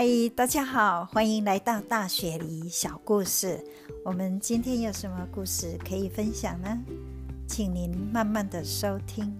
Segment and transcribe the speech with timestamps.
[0.00, 3.60] 嗨，大家好，欢迎来到大雪梨小故事。
[4.04, 6.78] 我们今天有什么故事可以分享呢？
[7.48, 9.36] 请您慢慢的收听。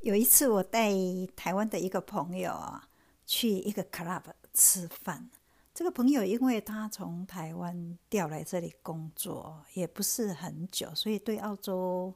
[0.00, 0.90] 有一次，我带
[1.36, 2.88] 台湾的一个朋友啊，
[3.24, 4.22] 去一个 club
[4.52, 5.30] 吃饭。
[5.72, 12.12] 这个朋友因为他从台湾调来这里工作，也不是很久，所以对澳洲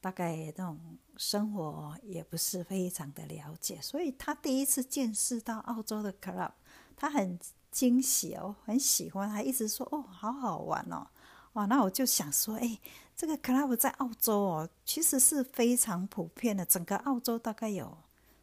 [0.00, 0.78] 大概那种
[1.16, 3.80] 生活也不是非常的了解。
[3.80, 6.52] 所以他第一次见识到澳洲的 club，
[6.94, 7.38] 他很
[7.70, 11.06] 惊喜哦，很喜欢，还一直说哦，好好玩哦，
[11.54, 11.64] 哇！
[11.66, 12.78] 那我就想说，哎，
[13.16, 17.98] 这个 club 在澳洲哦，其实是非常普遍的，整个澳洲大概有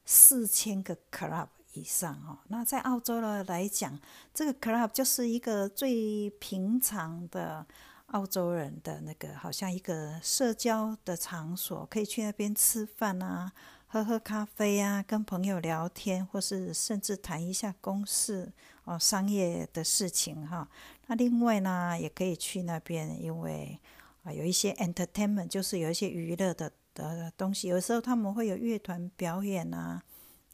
[0.06, 1.48] 四千个 club。
[1.76, 4.00] 以上哦，那在澳洲呢来讲，
[4.34, 7.66] 这个 club 就是一个最平常的
[8.08, 13.52] 澳洲人的那个，好像一个社交的场所，可以去那边吃饭啊，
[13.88, 18.52] 喝喝咖啡啊，跟朋友聊天，或是甚至谈一下公事
[18.86, 20.68] 哦，商业的事情哈。
[21.08, 23.80] 那另外呢，也可以去那边，因为
[24.24, 30.02] 啊有一些 entertainment，就是有一些娱乐的的东西，有时候他们会有乐团表演啊。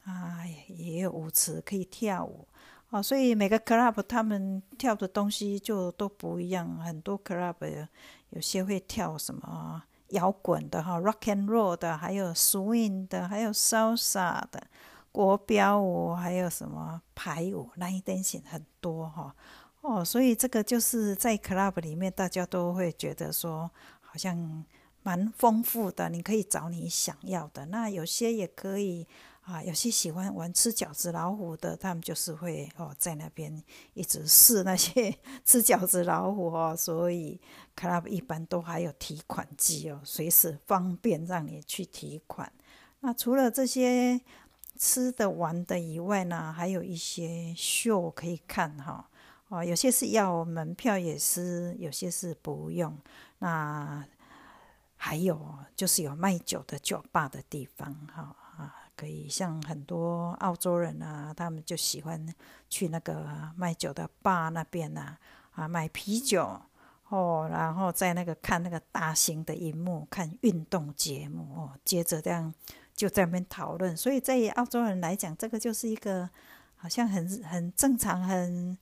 [0.04, 2.46] 啊，也有舞池可以跳舞
[2.90, 6.76] 哦，所以每个 club 他们跳的东西就都不一样。
[6.78, 7.86] 很多 club
[8.30, 14.60] 有些会跳什么摇滚的哈，rock and roll 的，还有 swing 的，还有 salsa 的，
[15.12, 19.34] 国标舞，还有什么排舞，line dancing 很多哈。
[19.82, 24.64] 哦，所以这个就是在 club 里面，大家都会觉得说好像
[25.02, 27.66] 蛮丰富的，你可以找你想要的。
[27.66, 29.06] 那有些也可以。
[29.42, 33.62] 啊，有些喜欢玩吃饺子老虎的，他们就是会哦，在那边
[33.92, 35.10] 一直试那些
[35.44, 37.40] 吃饺子老虎哦，所以
[37.76, 42.52] club 一般都还有提款机哦，随时方便让你去提款。
[43.00, 44.20] 那除了这些
[44.78, 49.08] 吃的玩的以外呢，还有一些秀可以看哈。
[49.48, 52.96] 哦，有些是要门票，也是有些是不用。
[53.40, 54.06] 那
[54.96, 58.34] 还有就是有卖酒的酒吧的地方哈。
[59.02, 62.24] 可以像很多澳洲人啊，他们就喜欢
[62.70, 63.26] 去那个
[63.56, 65.16] 卖酒的坝那边呐，
[65.56, 66.56] 啊，买啤酒
[67.08, 72.54] 哦，然后在那个看那个大型的荧幕看运动节目哦，接着这样
[72.94, 73.96] 就在那边讨论。
[73.96, 76.30] 所以在澳洲人来讲，这个就是一个
[76.76, 78.78] 好像很很正常，很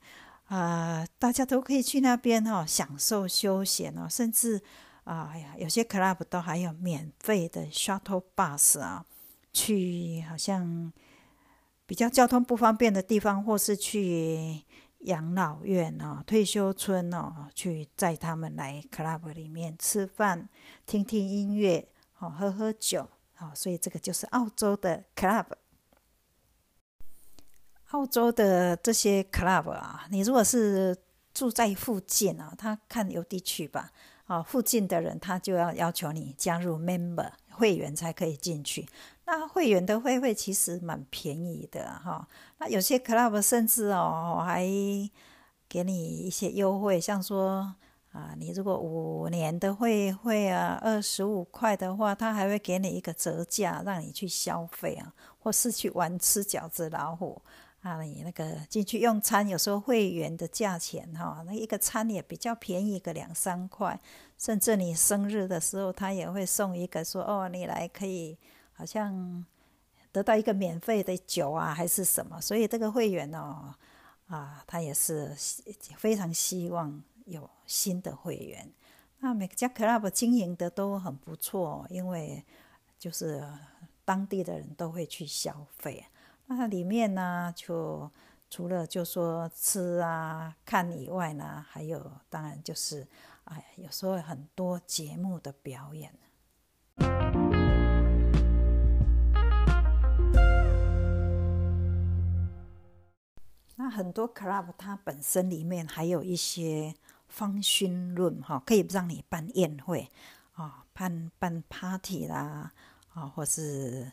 [0.48, 4.60] 啊，大家都可以去那边哈，享受休闲哦，甚至
[5.04, 9.06] 啊，呀，有些 club 都还有免费的 shuttle bus 啊。
[9.52, 10.92] 去好像
[11.86, 14.62] 比较交通不方便的地方，或是去
[15.00, 20.48] 养老院哦、退休村哦，去载他们来 club 里面吃饭、
[20.86, 21.88] 听听音乐、
[22.18, 25.46] 哦喝喝酒，哦，所以这个就是澳洲的 club。
[27.92, 30.96] 澳洲的这些 club 啊，你如果是
[31.34, 33.90] 住在附近啊，他看邮地区吧，
[34.26, 38.86] 啊，附近的人他就要要求你加入 member 会员才可以进去。
[39.32, 42.26] 那会员的会费其实蛮便宜的哈，
[42.58, 44.66] 那有些 club 甚至哦还
[45.68, 47.72] 给你一些优惠，像说
[48.10, 57.40] 啊，你如果五年的会费啊，二十五块的话，他还会给你一个折价，让你去消费啊，或是去玩吃饺子老虎
[57.82, 64.00] 啊，你那个进去用餐，有时候会员的价钱哈，那一个餐也比较便宜，个两三块，
[64.36, 68.36] 甚至你生日的时候，他也会送一个，说哦，你来可以。
[68.80, 69.44] 好像
[70.10, 72.40] 得到一个免费的酒啊，还是什么？
[72.40, 73.74] 所以这个会员哦，
[74.28, 75.36] 啊，他也是
[75.98, 78.66] 非常希望有新的会员。
[79.18, 82.42] 那每家 club 经营的都很不错，因为
[82.98, 83.46] 就是
[84.02, 86.02] 当地的人都会去消费。
[86.46, 88.10] 那里面呢，就
[88.48, 93.06] 除了就说吃啊、看以外呢，还有当然就是，
[93.44, 96.10] 哎，有时候很多节目的表演。
[103.90, 106.94] 很多 club 它本身里面还有一些
[107.28, 110.08] 方勋论哈，可以让你办宴会
[110.52, 112.72] 啊，办办 party 啦
[113.12, 114.10] 啊，或是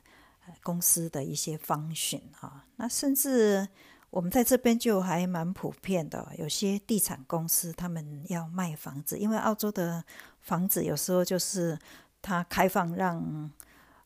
[0.63, 2.65] 公司的一些方勋啊。
[2.75, 3.67] 那甚至
[4.09, 10.03] 我们在这边就还蛮普遍的，有些地产公司他们要卖房子，因为澳洲的
[10.41, 11.77] 房子有时候就是
[12.21, 13.51] 它开放让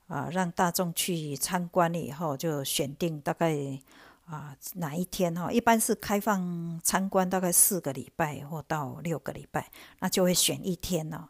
[0.07, 3.79] 啊让大众去参观了以后，就选定大概。
[4.25, 5.51] 啊，哪一天哈？
[5.51, 9.69] 一般是开放参观，大概四个礼拜或到六个礼拜，
[9.99, 11.27] 那就会选一天呢，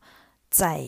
[0.50, 0.88] 在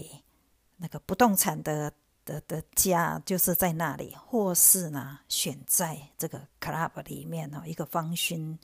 [0.78, 1.92] 那个不动产的
[2.26, 8.58] 的的家就是在那里，或是呢选在这个 club 里面哦，一个方勋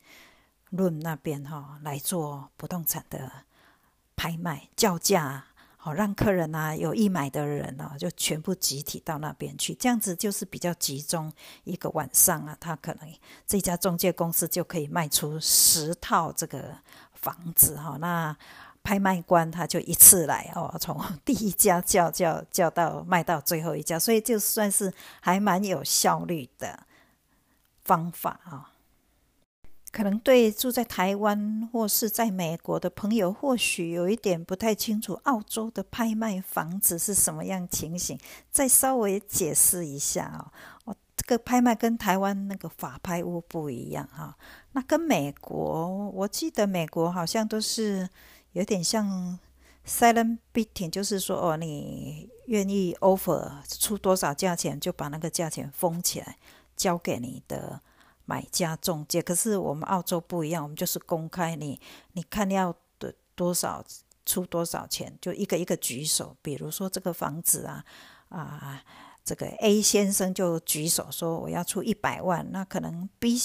[0.70, 3.32] 论那边哈来做不动产的
[4.16, 5.46] 拍卖叫价。
[5.82, 11.32] 好，让客人啊有意买的人啊，就全部集体到那边去，这样子就是比较集中。
[11.64, 13.10] 一个晚上啊，他可能
[13.48, 16.76] 这家中介公司就可以卖出十套这个
[17.14, 17.96] 房子哈。
[18.02, 18.36] 那
[18.84, 26.78] 拍卖官他就一次来哦，从 第一家叫叫叫到卖到最后一家，所以就算是还蛮有效率的
[27.86, 28.74] 方法啊。
[29.92, 38.18] 可能对住在台湾或是在美国的朋友，或许有一点不太清楚，澳洲的拍卖房子是什么样情形？
[38.52, 40.52] 再稍微解释一下哦。
[40.86, 44.38] 哦，这个拍卖跟台湾那个法拍屋不一样哈。
[44.74, 48.08] 那跟美国，我记得美国好像都是
[48.52, 49.40] 有点像
[49.88, 56.38] silent bidding，就是说哦，你愿意 offer 出多少价钱，就把那个价钱封起来，
[56.76, 57.82] 交给你的。
[58.30, 61.82] 买家中介，可是我们澳洲不一样，我们就是公开，你
[62.14, 63.84] 你看要的多少
[64.24, 66.38] 出多少钱，就一个一个举手。
[66.44, 67.84] 比如说这个房子啊
[68.30, 68.84] 啊，
[69.26, 73.36] 这个 A 先生就举手说我要出一百万，那可能 B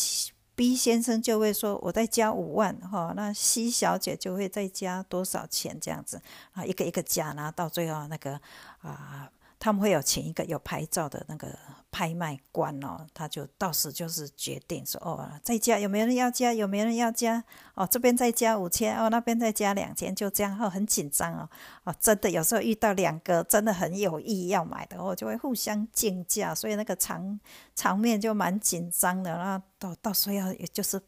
[0.54, 6.20] B 先生就会说我再加五万哈，那 C 小姐就会再加多少钱这样子
[6.52, 8.38] 啊，一个一个加，然后到最后那个
[8.82, 9.30] 啊。
[9.64, 11.48] 他们会有请一个有牌照的那个
[11.90, 21.48] 拍卖官哦，他就到时就是决定说哦，再加有没有人要加，有没有人要加哦，这边再加五千哦，那边再加两千，就这样哦，很紧张哦
[21.84, 27.40] 哦，真的有时候遇到两个真的很有意要买的哦，就会互相竞价，所以那个场
[27.74, 29.34] 场面就蛮紧张的。
[29.34, 31.00] 那到到时候要也就是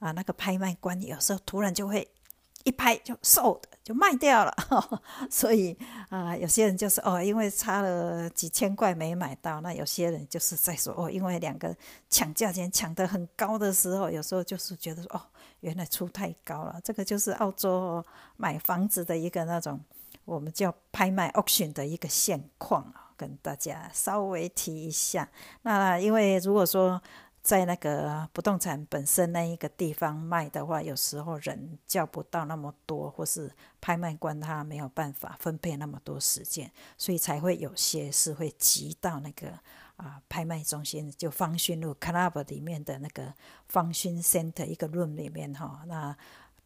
[0.00, 2.10] 啊，那个拍卖官有时候突然就会。
[2.64, 4.54] 一拍就售的就卖掉了，
[5.30, 5.76] 所以
[6.10, 11.74] 啊，有些人就是哦，因为差了几千块没买到，那有些人就是在说哦，因为两个
[12.08, 15.22] 抢价钱抢得很高的时候，有时候就是觉得说哦，
[15.60, 16.78] 原来出太高了。
[16.84, 18.04] 这个就是澳洲
[18.36, 19.80] 买房子的一个那种
[20.26, 25.28] 我们叫拍卖 auction 的一个现况啊，跟大家稍微提一下。
[25.62, 27.00] 那因为如果说
[27.42, 33.50] 在那个不动产本身那一个地方卖的话，有时候人叫不到那么多，或是
[33.80, 39.58] 拍卖官他没有办法分配那么多时间，所以才会有些是会集到那个
[39.96, 43.32] 啊拍卖中心，就方勋路 Club 里面的那个
[43.68, 46.14] 方勋 Center 一个 room 里面哈，那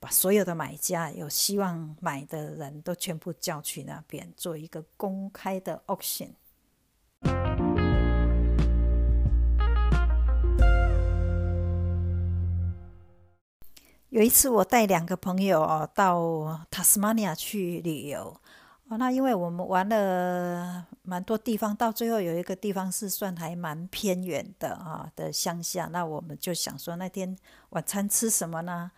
[0.00, 6.30] 把所有的买家有希望买的人都全部叫去那边做一个公开的 auction。
[14.14, 18.40] 有一次，我带两个朋友哦到塔斯马尼亚去旅游
[18.86, 18.96] 哦。
[18.96, 25.86] 那因为我们玩了蛮多地方，到最后有一个地方是算还蛮偏远的啊的乡下。
[25.86, 27.36] 那我们就想说，那天
[27.70, 28.88] 晚餐吃什么呢？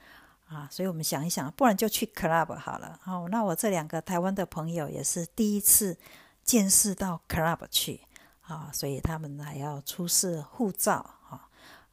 [0.49, 3.01] 啊，所以我们想一想，不然就去 club 好了。
[3.07, 5.97] 哦，那我这两个台湾的朋友也是第一次
[6.45, 8.03] 见识到 club 去
[8.43, 11.15] 啊，所以他们还要出示护照。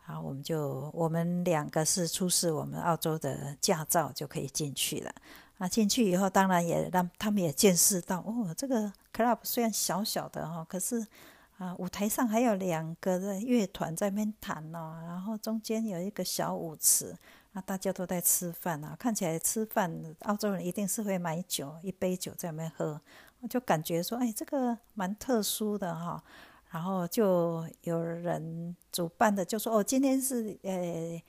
[0.05, 5.13] 好，我们就我们两个是出示我们澳洲的驾照就可以进去了。
[5.59, 11.05] 啊，进去以后当然也让他们也见识到哦，这个 club 虽然小小的哈，可是
[11.57, 17.15] 啊，舞台上还有两个的乐团在那边弹哦，然后中间有一个小舞池，
[17.53, 19.89] 那大家都在吃饭啊，看起来吃饭
[20.23, 22.99] 澳洲人一定是会买酒，一杯酒在那边喝，
[23.39, 26.21] 我就感觉说，哎，这个蛮特殊的哈。
[26.73, 31.21] 然后就有人主办的就说：“哦，今天是呃，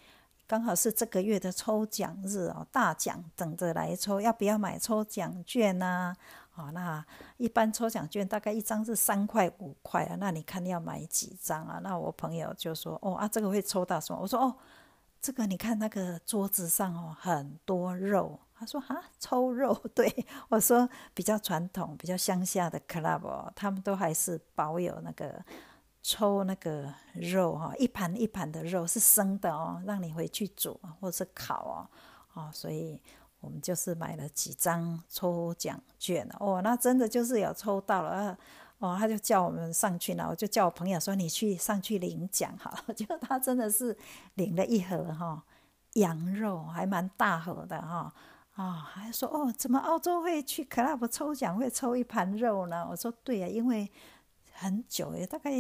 [0.47, 6.17] 刚好是这个月的抽奖日哦，大奖等着来抽，要不要买抽奖券呢？
[6.55, 7.05] 哦，那
[7.37, 11.79] 一般抽奖券大概一张是三块五块啊，那你看要买几张啊？
[11.83, 14.19] 那我朋友就说：哦啊，这个会抽到什么？
[14.23, 14.57] 我说：哦，
[15.21, 19.75] 这个你看那个桌子上哦，很多肉。”他说：“啊，抽肉？
[19.95, 25.45] 对我说，比较传统、比较乡下的 club 哦，他们都还是保有那个
[26.03, 31.91] 抽那个肉哈，一盘一盘的肉是生的哦，让你回去煮或者是烤
[32.35, 33.01] 哦，哦，所以
[33.41, 38.37] 我们就是买了几张抽奖券哦，那真的就是有抽到了
[38.79, 43.97] 哦，他就叫我们上去了，我就叫我朋友说你去上去领奖哈， 就他真的是
[44.35, 45.43] 领了一盒哈
[45.95, 48.13] 羊肉，还蛮大盒的哈。”
[48.55, 52.87] 啊，还说哦，怎么澳洲会去 club 抽奖会抽一盘肉呢？
[52.89, 53.91] 我说对呀，因为
[54.53, 55.51] 很久诶，大概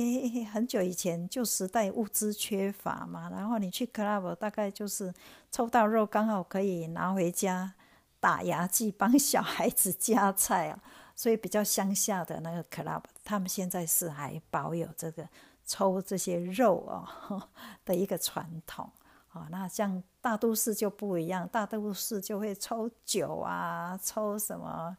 [0.52, 5.12] 很久以前旧时代物资缺乏嘛，然后你去 club 大概就是
[5.50, 7.74] 抽到肉刚好可以拿回家
[8.20, 10.78] 打牙祭，帮小孩子夹菜啊。
[11.16, 15.28] 所以比较乡下的那个 club，他们现在是还保有这个
[15.64, 17.48] 抽这些肉哦
[17.84, 18.90] 的一个传统。
[19.34, 24.96] 啊，那像大都市就不一样，大都市就会抽酒啊，抽什么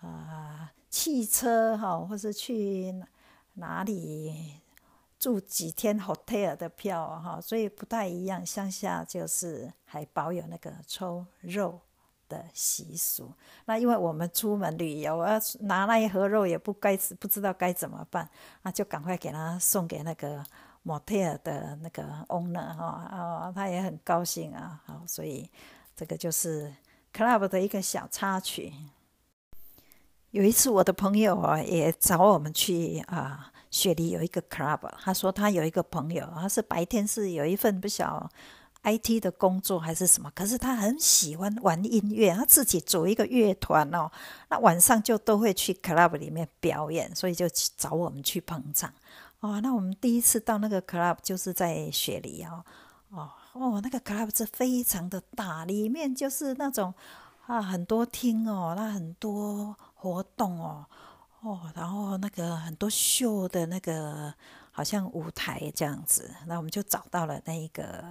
[0.00, 2.94] 啊，汽车哈，或是去
[3.54, 4.60] 哪里
[5.18, 8.46] 住几天 hotel 的票哈，所以不太一样。
[8.46, 11.80] 乡下就是还保有那个抽肉
[12.28, 13.32] 的习俗。
[13.64, 18.30] 那因为我们出门旅游，啊拿那一盒肉也不该不知道该怎么办，
[18.62, 20.44] 那就赶快给他送给那个。
[20.82, 25.48] 模特的那个 owner 哈啊，他也很高兴啊，好，所以
[25.94, 26.72] 这个就是
[27.12, 28.72] club 的一个小插曲。
[30.30, 38.28] 有一次，我的朋友啊也找我们去啊，雪梨有一个 club，他说他有一个朋友，他是白天是有一份不晓
[38.82, 44.10] IT 的工作还是什么，可是他很喜欢玩音乐，他自己组一个乐团哦，
[44.48, 47.46] 那晚上就都会去 club 里面表演，所以就
[47.76, 48.92] 找我们去捧场。
[49.42, 52.64] 哦，那我们第一次到那个 club 就是在雪梨哦，
[53.10, 56.94] 哦哦，那个 club 是非常的大，里面就是那种
[57.46, 60.86] 啊很多厅哦，那很多活动哦，
[61.40, 64.32] 哦，然后那个很多秀的那个
[64.70, 68.04] 好像舞台这样子，那我们就找到了那一个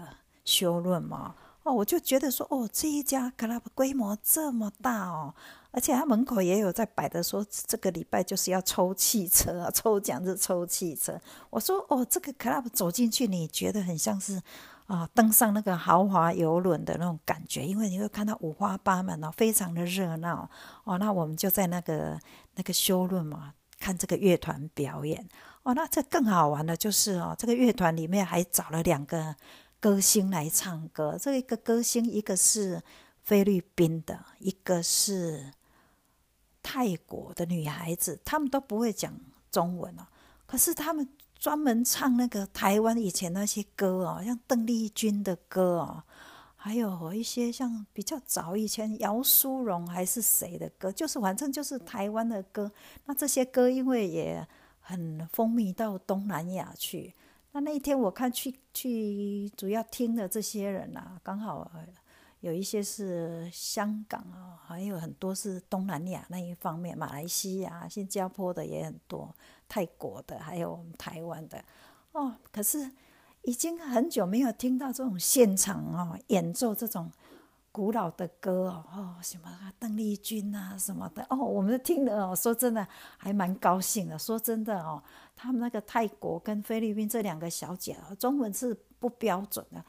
[0.44, 1.34] 修论嘛，
[1.64, 5.34] 哦，我就觉得说，哦，这一家 club 规模这么大哦。
[5.74, 11.18] 而且他门口也有在摆的，说这个礼拜就是要抽汽车啊，抽奖是抽汽车。
[11.50, 14.42] 我说哦，这个 club 走进去，你觉得很像是
[14.88, 20.50] 啊登上那个豪华游轮的那种感觉，因为你会看到五花八门哦，非常的热闹
[20.84, 20.98] 哦。
[20.98, 22.20] 那我们就在那个
[22.56, 25.26] 那个修论嘛，看这个乐团表演
[25.64, 25.74] 哦。
[25.74, 29.34] 那这更好玩的就是哦，这个乐团里面还找了两个
[29.80, 31.18] 歌星来唱歌。
[31.18, 32.84] 这一个歌星，一个是
[33.24, 35.54] 菲律宾的，一个是。
[36.64, 39.14] 泰国的女孩子，她们都不会讲
[39.52, 40.04] 中文哦，
[40.46, 46.04] 可是她们专门唱那个台湾以前那些歌哦，像邓丽君的歌哦，
[46.56, 52.72] 还有一些像比较早以前姚淑荣还是谁的歌，就是反正就是台湾的歌。
[53.06, 54.48] 那这些歌因为也
[54.80, 57.14] 很风靡到东南亚去。
[57.54, 61.70] 那那一天我看去去主要听的这些人啊，刚好。
[62.42, 69.34] 有一些是香港啊，还有很多是东南亚那一方面，马来西亚、新加坡的也很多，
[69.70, 71.64] 泰国的，还有我们台湾的。
[72.14, 72.92] 哦，可是
[73.44, 77.12] 已经很久没有听到这种现场哦演奏这种
[77.72, 82.86] 古老的歌哦，哦什么邓丽君啊什么的哦，我们听的哦，说真的
[83.18, 84.18] 还蛮高兴的。
[84.18, 85.02] 说真的哦，
[85.36, 89.86] 他们那个泰国跟菲律宾这两个小姐哦中文是不标准的。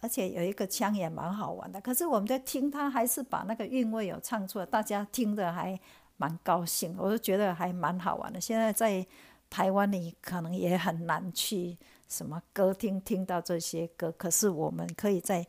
[0.00, 5.78] 而且有一个腔也蛮好玩的，可是我们在听他还是把那个韵味有唱出来，大家听着还
[6.16, 8.40] 蛮高兴，我就觉得还蛮好玩的。
[8.40, 9.06] 现在在
[9.48, 11.76] 台湾里可能也很难去
[12.08, 15.46] 什么歌厅听到这些歌，可是我们可以在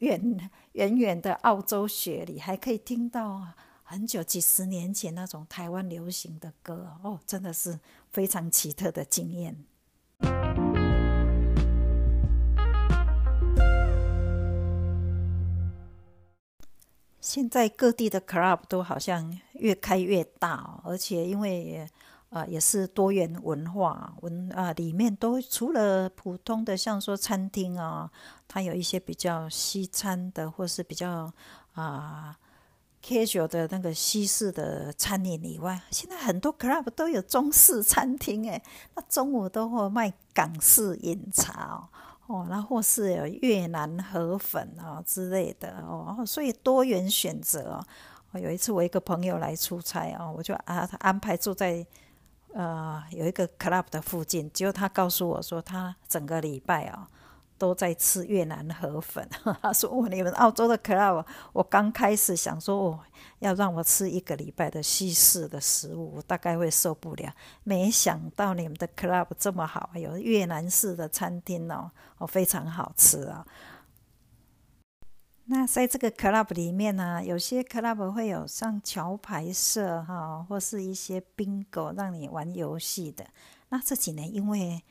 [0.00, 3.46] 远远远的澳洲雪里还可以听到
[3.82, 7.78] 很久几十年前那种台湾流行的歌哦，真的是
[8.10, 9.64] 非常奇特的经验。
[17.22, 21.88] 现在各地的 club 都好像越开越大，而且因为
[22.30, 28.10] 呃也是多元文化文啊，里面都除了普通的像说餐厅啊，
[28.48, 31.32] 它有一些比较西餐的或是比较
[31.74, 32.36] 啊
[33.00, 38.60] casual 的那个西式的餐饮以外，现在很多 club 都有中式餐厅诶，
[38.96, 41.88] 那中午都会卖港式饮茶。
[42.26, 48.40] 哦，那或是越南河粉啊之类的哦，所以多元选择哦。
[48.40, 51.86] 有一次我一个朋友来出差哦，我就啊他安排住在
[52.54, 57.06] 呃有一个 club 的附近，结果他告诉我说他整个礼拜哦。
[57.62, 59.24] 都在吃越南河粉，
[59.62, 63.00] 他说：“哦，你们澳洲的 club，我刚开始想说，哦，
[63.38, 67.32] 要让我吃一个礼拜的西式的食物，我大概会受不了。
[67.62, 71.88] 没想到你们的 club 这么好，有越南式的餐厅哦，
[72.18, 73.46] 哦，非常好吃啊。
[75.44, 83.24] 那在这个 club 里面呢，有些 club 会有像桥牌社哈，或是一些 bingo 让你玩游戏的。
[83.68, 84.82] 那这几年因为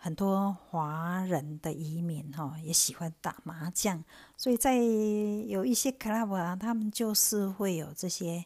[0.00, 4.02] 很多华人的移民哈也喜欢打麻将，
[4.36, 8.44] 所以在有一些 club 啊，他们就是会有这些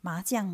[0.00, 0.48] 麻将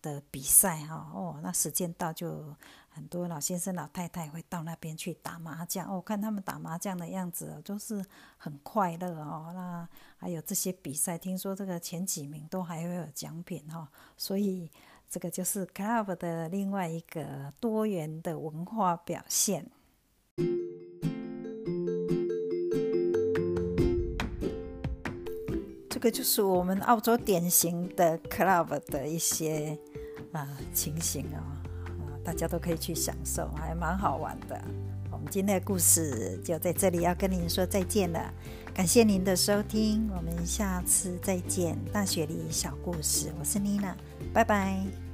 [0.00, 2.54] 的比赛哈哦，那时间到就
[2.88, 8.04] 很多老先生老太太会到那边去打麻将哦，看他们打麻将的样子都是
[8.38, 9.50] 很快乐哦。
[9.52, 14.70] 那还有这些比赛，听说这个前几名都还会有奖品哈，所以。
[15.12, 19.68] 这个就是 club 的另外一个多元的文化表现。
[26.00, 29.78] 这个就是我们澳洲典型的 club 的一些
[30.32, 31.44] 啊情形哦，
[31.84, 34.58] 啊，大家都可以去享受，还蛮好玩的。
[35.12, 38.32] 我们今天的故事就在这里要跟您说再见了，
[38.72, 41.78] 感谢您的收听，我们下次再见。
[41.92, 43.94] 大雪梨小故事，我是妮娜。
[44.32, 45.09] 拜拜。